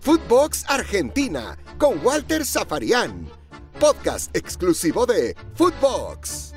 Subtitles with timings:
[0.00, 3.26] Footbox Argentina con Walter Zafarian.
[3.80, 6.54] Podcast exclusivo de Footbox.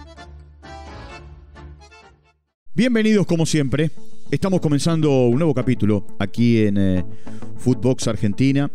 [2.76, 3.92] Bienvenidos como siempre.
[4.32, 7.06] Estamos comenzando un nuevo capítulo aquí en eh,
[7.58, 8.72] Footbox Argentina.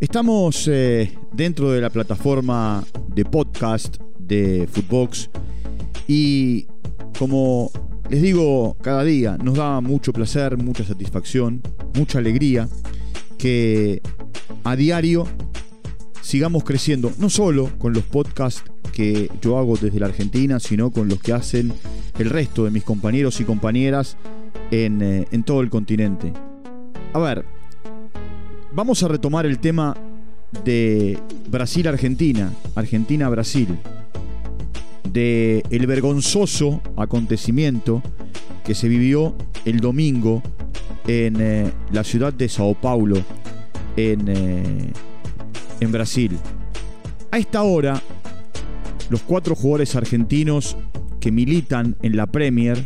[0.00, 5.28] Estamos eh, dentro de la plataforma de podcast de Footbox
[6.08, 6.66] y
[7.18, 7.70] como
[8.12, 11.62] les digo cada día, nos da mucho placer, mucha satisfacción,
[11.94, 12.68] mucha alegría
[13.38, 14.02] que
[14.64, 15.26] a diario
[16.20, 21.08] sigamos creciendo, no solo con los podcasts que yo hago desde la Argentina, sino con
[21.08, 21.72] los que hacen
[22.18, 24.18] el resto de mis compañeros y compañeras
[24.70, 26.34] en, eh, en todo el continente.
[27.14, 27.46] A ver,
[28.74, 29.96] vamos a retomar el tema
[30.66, 33.78] de Brasil-Argentina, Argentina-Brasil,
[35.12, 38.02] de el vergonzoso acontecimiento
[38.64, 40.42] que se vivió el domingo
[41.06, 43.16] en eh, la ciudad de Sao Paulo,
[43.96, 44.92] en, eh,
[45.80, 46.38] en Brasil.
[47.30, 48.00] A esta hora,
[49.10, 50.76] los cuatro jugadores argentinos
[51.20, 52.84] que militan en la Premier,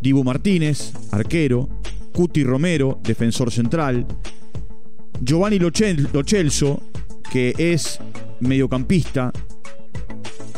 [0.00, 1.68] Dibu Martínez, arquero,
[2.12, 4.06] Cuti Romero, defensor central,
[5.20, 6.82] Giovanni Lochelso,
[7.30, 7.98] que es
[8.40, 9.32] mediocampista,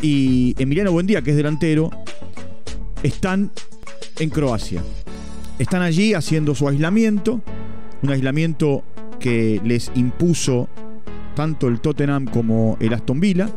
[0.05, 1.89] y Emiliano Buendía, que es delantero,
[3.03, 3.51] están
[4.19, 4.83] en Croacia.
[5.59, 7.41] Están allí haciendo su aislamiento,
[8.03, 8.85] un aislamiento
[9.19, 10.69] que les impuso
[11.35, 13.49] tanto el Tottenham como el Aston Villa.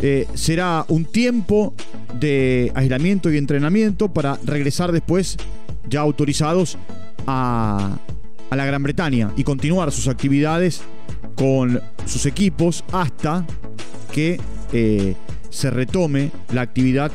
[0.00, 1.74] Eh, será un tiempo
[2.18, 5.36] de aislamiento y entrenamiento para regresar después
[5.86, 6.78] ya autorizados
[7.26, 7.98] a,
[8.50, 10.80] la Gran Bretaña y continuar sus actividades
[11.34, 13.46] con sus equipos hasta
[14.10, 14.40] que
[14.72, 15.14] eh,
[15.56, 17.10] se retome la actividad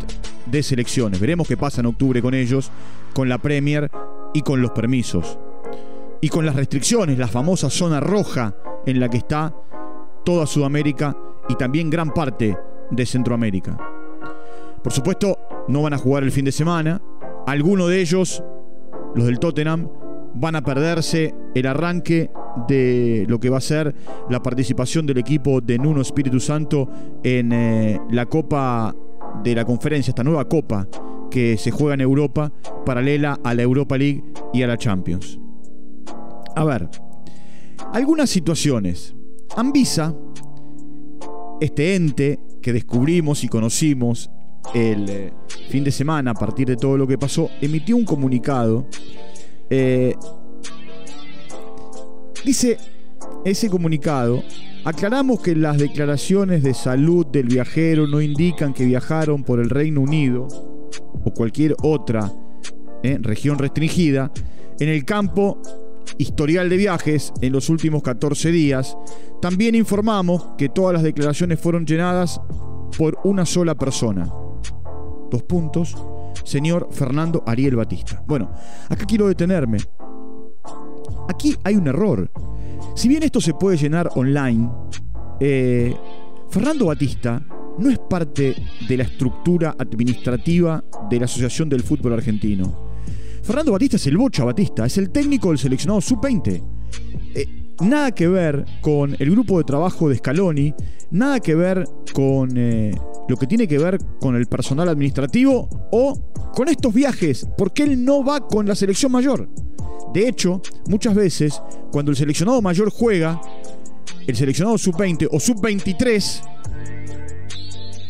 [0.47, 1.19] de selecciones.
[1.19, 2.71] Veremos qué pasa en octubre con ellos,
[3.13, 3.91] con la Premier
[4.33, 5.37] y con los permisos.
[6.21, 8.55] Y con las restricciones, la famosa zona roja
[8.87, 9.53] en la que está
[10.25, 11.15] toda Sudamérica
[11.49, 12.57] y también gran parte
[12.89, 13.77] de Centroamérica.
[14.83, 15.37] Por supuesto,
[15.67, 16.99] no van a jugar el fin de semana.
[17.45, 18.43] Algunos de ellos,
[19.13, 19.87] los del Tottenham,
[20.33, 22.31] van a perderse el arranque
[22.67, 23.93] de lo que va a ser
[24.29, 26.89] la participación del equipo de Nuno Espíritu Santo
[27.23, 28.95] en eh, la Copa
[29.43, 30.87] de la conferencia, esta nueva copa
[31.29, 32.51] que se juega en Europa,
[32.85, 34.23] paralela a la Europa League
[34.53, 35.39] y a la Champions.
[36.55, 36.89] A ver,
[37.93, 39.15] algunas situaciones.
[39.55, 40.15] Anvisa,
[41.61, 44.29] este ente que descubrimos y conocimos
[44.73, 45.33] el eh,
[45.69, 48.87] fin de semana a partir de todo lo que pasó, emitió un comunicado.
[49.69, 50.15] Eh,
[52.45, 52.77] dice
[53.45, 54.43] ese comunicado
[54.83, 60.01] Aclaramos que las declaraciones de salud del viajero no indican que viajaron por el Reino
[60.01, 60.47] Unido
[61.23, 62.31] o cualquier otra
[63.03, 64.31] eh, región restringida
[64.79, 65.61] en el campo
[66.17, 68.97] historial de viajes en los últimos 14 días.
[69.39, 72.41] También informamos que todas las declaraciones fueron llenadas
[72.97, 74.25] por una sola persona.
[75.29, 75.95] Dos puntos.
[76.43, 78.23] Señor Fernando Ariel Batista.
[78.25, 78.51] Bueno,
[78.89, 79.77] acá quiero detenerme.
[81.29, 82.29] Aquí hay un error.
[82.95, 84.69] Si bien esto se puede llenar online,
[85.39, 85.95] eh,
[86.49, 87.41] Fernando Batista
[87.77, 88.55] no es parte
[88.87, 92.91] de la estructura administrativa de la Asociación del Fútbol Argentino.
[93.41, 96.63] Fernando Batista es el Bocha Batista, es el técnico del seleccionado sub-20.
[97.33, 97.45] Eh,
[97.81, 100.73] nada que ver con el grupo de trabajo de Scaloni,
[101.09, 102.91] nada que ver con eh,
[103.27, 108.03] lo que tiene que ver con el personal administrativo o con estos viajes, porque él
[108.03, 109.49] no va con la selección mayor.
[110.13, 111.61] De hecho, muchas veces,
[111.91, 113.41] cuando el seleccionado mayor juega,
[114.27, 116.41] el seleccionado sub-20 o sub-23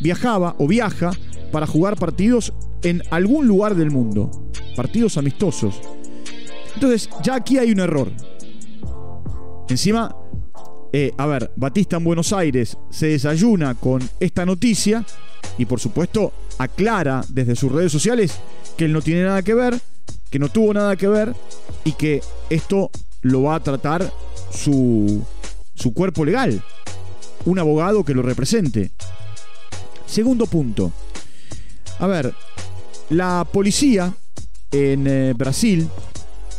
[0.01, 1.11] viajaba o viaja
[1.51, 4.31] para jugar partidos en algún lugar del mundo,
[4.75, 5.79] partidos amistosos.
[6.75, 8.11] Entonces, ya aquí hay un error.
[9.69, 10.15] Encima,
[10.93, 15.05] eh, a ver, Batista en Buenos Aires se desayuna con esta noticia
[15.57, 18.39] y por supuesto aclara desde sus redes sociales
[18.77, 19.79] que él no tiene nada que ver,
[20.31, 21.35] que no tuvo nada que ver
[21.83, 22.89] y que esto
[23.21, 24.11] lo va a tratar
[24.49, 25.21] su,
[25.75, 26.63] su cuerpo legal,
[27.45, 28.91] un abogado que lo represente.
[30.07, 30.91] Segundo punto.
[31.99, 32.33] A ver,
[33.09, 34.13] la policía
[34.71, 35.87] en eh, Brasil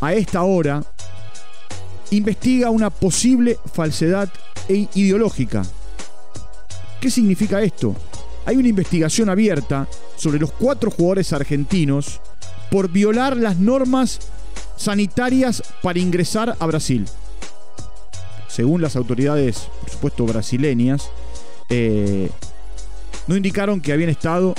[0.01, 0.85] a esta hora
[2.11, 4.31] investiga una posible falsedad
[4.69, 5.65] e ideológica.
[7.01, 7.97] ¿Qué significa esto?
[8.45, 12.21] Hay una investigación abierta sobre los cuatro jugadores argentinos
[12.71, 14.19] por violar las normas
[14.77, 17.07] sanitarias para ingresar a Brasil.
[18.49, 21.09] Según las autoridades, por supuesto, brasileñas,
[21.69, 22.31] eh,
[23.27, 24.55] no indicaron que habían estado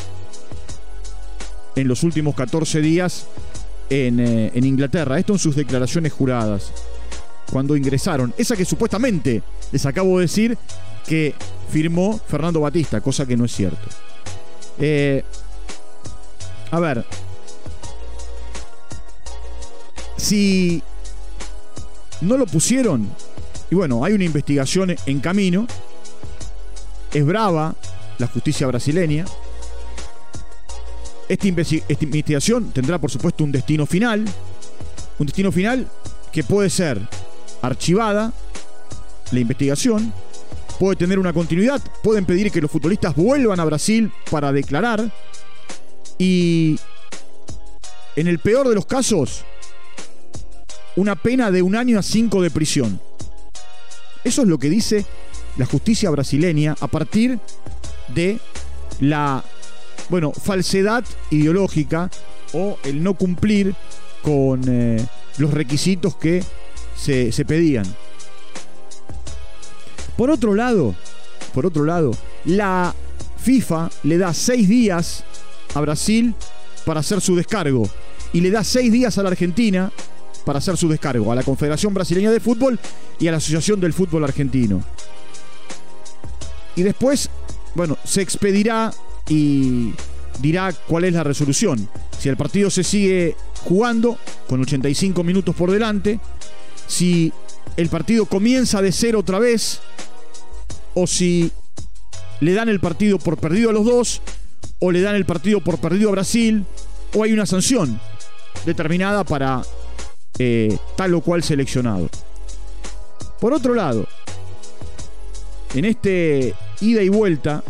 [1.76, 3.28] en los últimos 14 días
[3.90, 5.20] en, eh, en Inglaterra.
[5.20, 6.72] Esto en sus declaraciones juradas.
[7.52, 8.34] Cuando ingresaron.
[8.38, 10.58] Esa que supuestamente les acabo de decir
[11.08, 11.36] que
[11.70, 13.88] firmó Fernando Batista, cosa que no es cierto.
[14.80, 15.24] Eh,
[16.72, 17.06] a ver.
[20.18, 20.82] Si
[22.22, 23.10] no lo pusieron,
[23.70, 25.68] y bueno, hay una investigación en camino,
[27.14, 27.76] es brava
[28.18, 29.26] la justicia brasileña.
[31.28, 34.26] Esta, esta investigación tendrá, por supuesto, un destino final.
[35.20, 35.88] Un destino final
[36.32, 37.00] que puede ser
[37.62, 38.34] archivada,
[39.32, 40.14] la investigación,
[40.84, 45.10] puede tener una continuidad, pueden pedir que los futbolistas vuelvan a Brasil para declarar
[46.18, 46.78] y
[48.18, 49.46] en el peor de los casos,
[50.98, 53.00] una pena de un año a cinco de prisión.
[54.26, 55.06] Eso es lo que dice
[55.56, 57.40] la justicia brasileña a partir
[58.14, 58.40] de
[59.00, 59.42] la,
[60.10, 62.12] bueno, falsedad ideológica
[62.52, 63.74] o el no cumplir
[64.22, 65.02] con eh,
[65.38, 66.44] los requisitos que
[66.98, 67.86] se, se pedían.
[70.18, 70.96] Por otro lado,
[71.54, 72.12] por otro lado,
[72.46, 72.94] la
[73.38, 75.24] FIFA le da seis días
[75.74, 76.36] a Brasil
[76.86, 77.90] para hacer su descargo
[78.32, 79.92] y le da seis días a la Argentina
[80.46, 82.80] para hacer su descargo, a la Confederación Brasileña de Fútbol
[83.20, 84.84] y a la Asociación del Fútbol Argentino.
[86.76, 87.30] Y después,
[87.76, 88.94] bueno, se expedirá
[89.30, 89.94] y
[90.40, 91.88] dirá cuál es la resolución.
[92.20, 94.18] Si el partido se sigue jugando
[94.48, 96.20] con 85 minutos por delante,
[96.88, 97.32] si
[97.78, 99.80] el partido comienza de cero otra vez,
[100.94, 101.52] o si
[102.40, 104.22] le dan el partido por perdido a los dos,
[104.80, 106.66] o le dan el partido por perdido a Brasil,
[107.16, 108.00] o hay una sanción
[108.66, 109.62] determinada para
[110.40, 112.10] eh, tal o cual seleccionado.
[113.40, 114.08] Por otro lado,
[115.74, 117.64] en este ida y vuelta,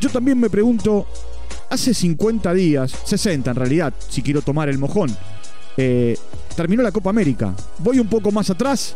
[0.00, 1.06] yo también me pregunto,
[1.70, 5.16] hace 50 días, 60 en realidad, si quiero tomar el mojón,
[5.76, 6.16] eh,
[6.56, 7.54] terminó la Copa América.
[7.78, 8.94] Voy un poco más atrás.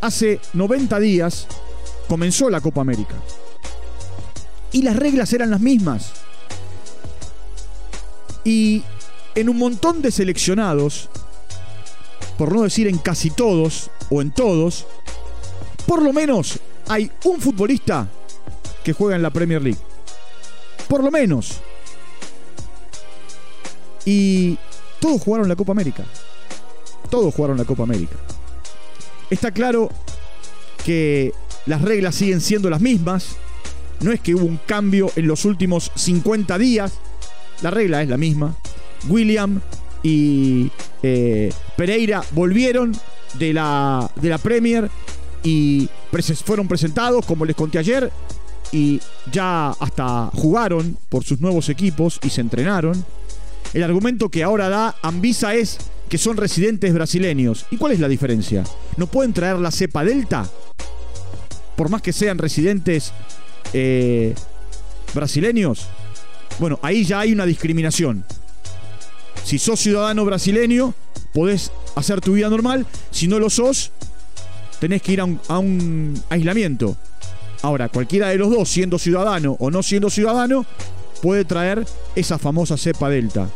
[0.00, 1.46] Hace 90 días
[2.08, 3.14] comenzó la Copa América.
[4.72, 6.12] Y las reglas eran las mismas.
[8.44, 8.82] Y
[9.34, 11.08] en un montón de seleccionados,
[12.38, 14.86] por no decir en casi todos o en todos,
[15.86, 16.58] por lo menos
[16.88, 18.08] hay un futbolista
[18.82, 19.80] que juega en la Premier League.
[20.88, 21.60] Por lo menos.
[24.04, 24.58] Y
[24.98, 26.04] todos jugaron la Copa América.
[27.10, 28.16] Todos jugaron la Copa América.
[29.30, 29.90] Está claro
[30.84, 31.32] que
[31.66, 33.36] las reglas siguen siendo las mismas.
[34.00, 36.94] No es que hubo un cambio en los últimos 50 días.
[37.62, 38.56] La regla es la misma.
[39.08, 39.60] William
[40.02, 40.70] y
[41.02, 42.92] eh, Pereira volvieron
[43.34, 44.90] de la, de la Premier
[45.42, 45.88] y
[46.44, 48.10] fueron presentados, como les conté ayer,
[48.72, 49.00] y
[49.32, 53.04] ya hasta jugaron por sus nuevos equipos y se entrenaron.
[53.72, 55.78] El argumento que ahora da Anvisa es
[56.10, 57.64] que son residentes brasileños.
[57.70, 58.64] ¿Y cuál es la diferencia?
[58.96, 60.46] ¿No pueden traer la cepa Delta?
[61.76, 63.12] Por más que sean residentes
[63.72, 64.34] eh,
[65.14, 65.86] brasileños.
[66.58, 68.24] Bueno, ahí ya hay una discriminación.
[69.44, 70.94] Si sos ciudadano brasileño,
[71.32, 72.86] podés hacer tu vida normal.
[73.12, 73.92] Si no lo sos,
[74.80, 76.96] tenés que ir a un, aislamiento.
[77.62, 80.66] Ahora, cualquiera de los dos, siendo ciudadano o no siendo ciudadano,
[81.22, 81.86] puede traer
[82.16, 83.48] esa famosa cepa delta.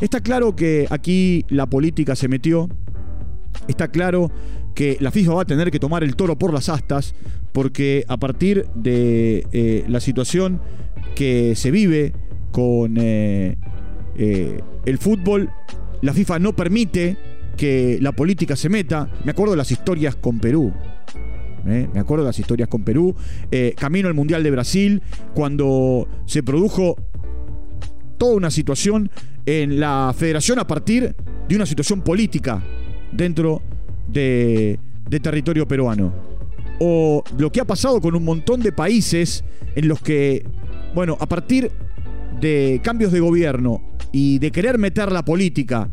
[0.00, 2.68] Está claro que aquí la política se metió.
[3.68, 4.30] Está claro
[4.74, 7.14] que la FIFA va a tener que tomar el toro por las astas
[7.52, 10.60] porque a partir de eh, la situación
[11.14, 12.12] que se vive
[12.50, 13.56] con eh,
[14.16, 15.50] eh, el fútbol,
[16.02, 17.16] la FIFA no permite
[17.56, 19.08] que la política se meta.
[19.24, 20.72] Me acuerdo de las historias con Perú.
[21.64, 23.14] Me acuerdo de las historias con Perú.
[23.76, 26.96] Camino al Mundial de Brasil, cuando se produjo
[28.18, 29.10] toda una situación
[29.46, 31.14] en la federación a partir
[31.48, 32.62] de una situación política
[33.12, 33.62] dentro
[34.08, 34.78] de,
[35.22, 36.12] territorio peruano.
[36.80, 39.44] O lo que ha pasado con un montón de países
[39.76, 40.44] en los que,
[40.94, 41.70] bueno, a partir
[42.40, 43.80] de cambios de gobierno
[44.12, 45.88] y de querer meter la política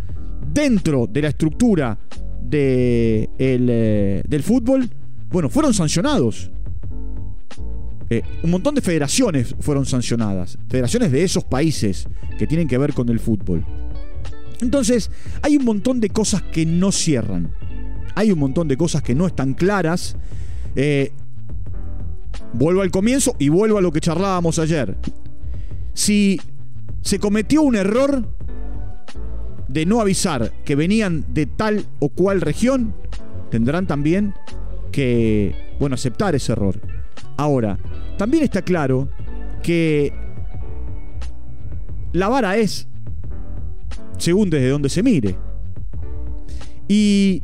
[0.47, 1.97] dentro de la estructura
[2.41, 4.89] de eh, del fútbol,
[5.29, 6.51] bueno, fueron sancionados.
[8.11, 10.57] Eh, un montón de federaciones fueron sancionadas.
[10.67, 13.65] Federaciones de esos países que tienen que ver con el fútbol.
[14.59, 15.09] Entonces,
[15.41, 17.55] hay un montón de cosas que no cierran.
[18.15, 20.17] Hay un montón de cosas que no están claras.
[20.75, 21.13] Eh,
[22.51, 24.97] vuelvo al comienzo y vuelvo a lo que charlábamos ayer.
[25.93, 26.41] Si
[26.99, 28.27] se cometió un error
[29.69, 32.93] de no avisar que venían de tal o cual región,
[33.51, 34.33] tendrán también
[34.91, 36.79] que, bueno, aceptar ese error.
[37.37, 37.79] Ahora,
[38.15, 39.09] también está claro
[39.63, 40.13] que
[42.13, 42.87] la vara es
[44.19, 45.35] según desde donde se mire.
[46.87, 47.41] Y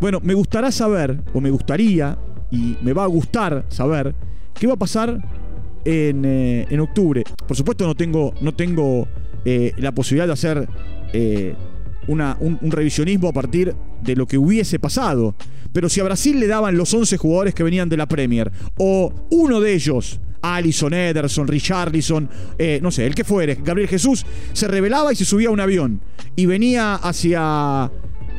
[0.00, 2.16] bueno, me gustará saber, o me gustaría,
[2.52, 4.14] y me va a gustar saber,
[4.54, 5.18] qué va a pasar
[5.84, 7.24] en, eh, en octubre.
[7.48, 9.08] Por supuesto no tengo, no tengo
[9.44, 10.68] eh, la posibilidad de hacer
[11.12, 11.56] eh,
[12.06, 15.34] una, un, un, revisionismo a partir de lo que hubiese pasado.
[15.72, 19.12] Pero si a Brasil le daban los 11 jugadores que venían de la Premier, o
[19.30, 22.28] uno de ellos, Allison, Ederson, Richarlison,
[22.58, 25.60] eh, no sé, el que fuere, Gabriel Jesús, se revelaba y se subía a un
[25.60, 26.00] avión
[26.36, 27.90] y venía hacia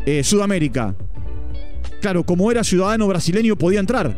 [0.06, 0.96] eh, Sudamérica.
[2.02, 4.16] Claro, como era ciudadano brasileño podía entrar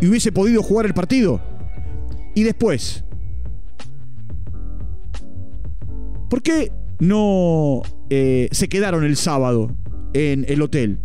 [0.00, 1.40] y hubiese podido jugar el partido.
[2.34, 3.04] Y después,
[6.28, 9.74] ¿por qué no eh, se quedaron el sábado
[10.14, 10.98] en el hotel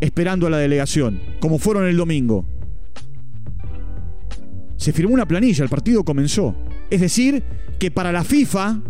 [0.00, 2.46] esperando a la delegación, como fueron el domingo?
[4.76, 6.56] Se firmó una planilla, el partido comenzó.
[6.90, 7.42] Es decir,
[7.78, 8.80] que para la FIFA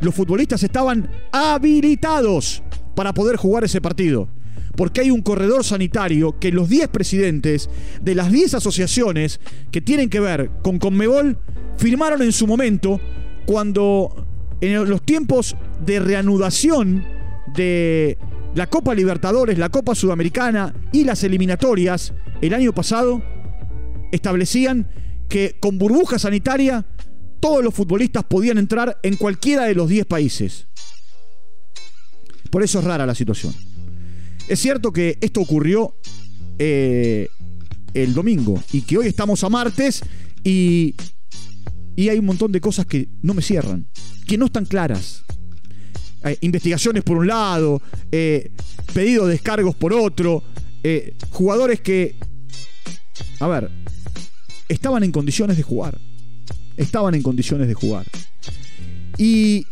[0.00, 2.62] los futbolistas estaban habilitados
[2.94, 4.28] para poder jugar ese partido.
[4.76, 7.70] Porque hay un corredor sanitario que los 10 presidentes
[8.02, 11.38] de las 10 asociaciones que tienen que ver con Conmebol
[11.76, 13.00] firmaron en su momento
[13.46, 14.26] cuando
[14.60, 17.04] en los tiempos de reanudación
[17.54, 18.18] de
[18.54, 23.22] la Copa Libertadores, la Copa Sudamericana y las eliminatorias el año pasado
[24.12, 24.88] establecían
[25.28, 26.86] que con burbuja sanitaria
[27.40, 30.68] todos los futbolistas podían entrar en cualquiera de los 10 países.
[32.50, 33.52] Por eso es rara la situación.
[34.46, 35.96] Es cierto que esto ocurrió
[36.58, 37.28] eh,
[37.92, 40.02] el domingo y que hoy estamos a martes
[40.44, 40.94] y,
[41.96, 43.88] y hay un montón de cosas que no me cierran,
[44.26, 45.24] que no están claras.
[46.24, 48.50] Eh, investigaciones por un lado, eh,
[48.94, 50.42] pedido de descargos por otro,
[50.82, 52.14] eh, jugadores que,
[53.40, 53.70] a ver,
[54.68, 55.98] estaban en condiciones de jugar.
[56.78, 58.06] Estaban en condiciones de jugar.
[59.18, 59.66] Y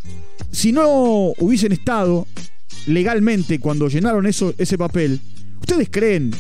[0.51, 2.27] si no hubiesen estado
[2.87, 5.21] legalmente cuando llenaron eso, ese papel,
[5.59, 6.33] ¿ustedes creen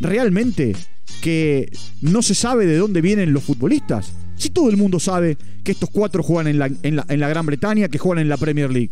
[0.00, 0.74] realmente
[1.20, 4.12] que no se sabe de dónde vienen los futbolistas?
[4.36, 7.28] Si todo el mundo sabe que estos cuatro juegan en la, en la, en la
[7.28, 8.90] Gran Bretaña, que juegan en la Premier League,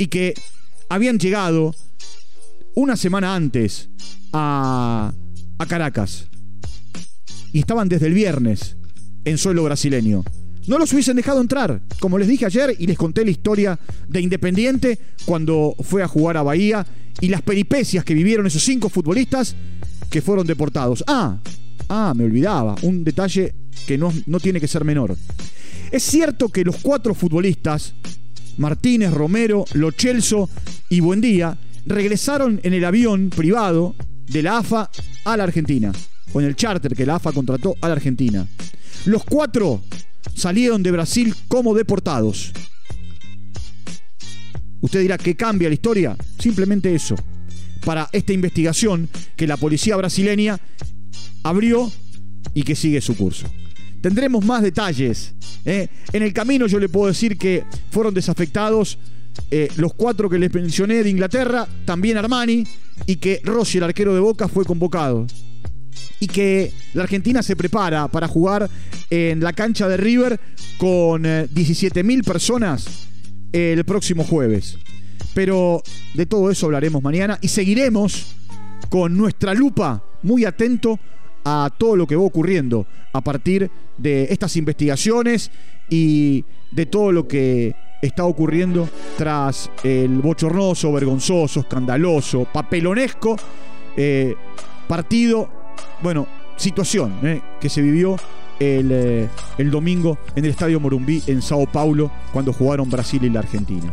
[0.00, 0.32] y que
[0.88, 1.74] habían llegado
[2.74, 3.90] una semana antes
[4.32, 5.12] a,
[5.58, 6.26] a Caracas
[7.52, 8.78] y estaban desde el viernes
[9.26, 10.24] en suelo brasileño.
[10.66, 13.78] No los hubiesen dejado entrar, como les dije ayer y les conté la historia
[14.08, 16.86] de Independiente cuando fue a jugar a Bahía
[17.20, 19.54] y las peripecias que vivieron esos cinco futbolistas
[20.08, 21.04] que fueron deportados.
[21.06, 21.38] Ah,
[21.90, 23.54] ah, me olvidaba, un detalle
[23.86, 25.14] que no, no tiene que ser menor.
[25.90, 27.92] Es cierto que los cuatro futbolistas,
[28.60, 30.48] Martínez, Romero, Lochelso
[30.90, 34.90] y Buendía, regresaron en el avión privado de la AFA
[35.24, 35.90] a la Argentina
[36.32, 38.46] o en el charter que la AFA contrató a la Argentina.
[39.06, 39.82] Los cuatro
[40.34, 42.52] salieron de Brasil como deportados.
[44.82, 46.16] Usted dirá que cambia la historia.
[46.38, 47.14] Simplemente eso.
[47.84, 50.60] Para esta investigación que la policía brasileña
[51.42, 51.90] abrió
[52.52, 53.46] y que sigue su curso.
[54.02, 55.34] Tendremos más detalles.
[55.64, 55.88] ¿Eh?
[56.12, 58.98] En el camino yo le puedo decir que fueron desafectados
[59.50, 62.64] eh, los cuatro que les mencioné de Inglaterra, también Armani,
[63.06, 65.26] y que Rossi, el arquero de Boca, fue convocado
[66.20, 68.68] y que la Argentina se prepara para jugar
[69.08, 70.38] en la cancha de River
[70.76, 72.86] con 17.000 personas
[73.52, 74.78] el próximo jueves.
[75.34, 75.82] Pero
[76.14, 78.26] de todo eso hablaremos mañana y seguiremos
[78.88, 80.98] con nuestra lupa muy atento
[81.44, 85.50] a todo lo que va ocurriendo a partir de estas investigaciones
[85.88, 93.36] y de todo lo que está ocurriendo tras el bochornoso, vergonzoso, escandaloso, papelonesco
[93.96, 94.34] eh,
[94.88, 95.48] partido
[96.02, 97.40] bueno, situación ¿eh?
[97.60, 98.16] que se vivió
[98.58, 99.28] el, eh,
[99.58, 103.92] el, domingo en el Estadio Morumbí en Sao Paulo cuando jugaron Brasil y la Argentina.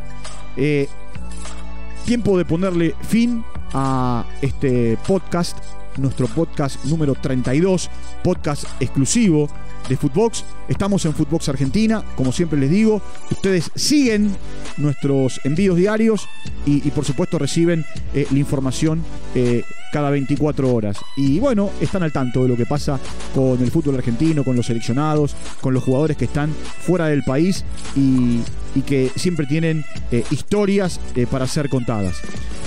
[2.06, 5.58] Tiempo de ponerle fin a este podcast,
[5.98, 7.90] nuestro podcast número 32,
[8.24, 9.50] podcast exclusivo
[9.90, 10.44] de Footbox.
[10.68, 13.02] Estamos en Footbox Argentina, como siempre les digo.
[13.32, 14.36] Ustedes siguen
[14.78, 16.28] nuestros envíos diarios
[16.66, 19.04] y, por supuesto reciben eh, la información
[19.36, 19.64] eh,
[19.98, 20.96] cada 24 horas.
[21.16, 23.00] Y bueno, están al tanto de lo que pasa
[23.34, 27.66] con el fútbol argentino, con los seleccionados, con los jugadores que están fuera del país
[27.96, 28.42] y,
[28.86, 32.18] que siempre tienen eh, historias eh, para ser contadas.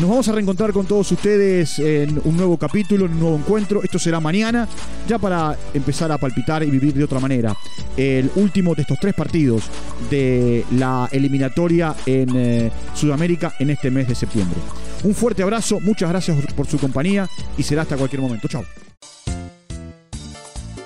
[0.00, 3.80] Nos vamos a reencontrar con todos ustedes en un nuevo capítulo, en un nuevo encuentro.
[3.84, 4.66] Esto será mañana,
[5.06, 7.54] ya para empezar a palpitar y vivir de otra manera.
[7.96, 9.62] El último de estos tres partidos
[10.10, 14.58] de la eliminatoria en eh, Sudamérica en este mes de septiembre.
[15.02, 18.48] Un fuerte abrazo, muchas gracias por su compañía y será hasta cualquier momento.
[18.48, 18.64] Chao.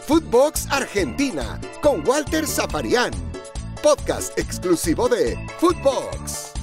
[0.06, 3.10] Footbox Argentina con Walter Zafarian,
[3.82, 6.53] podcast exclusivo de Footbox.